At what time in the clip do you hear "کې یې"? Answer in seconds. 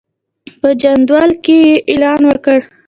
1.43-1.75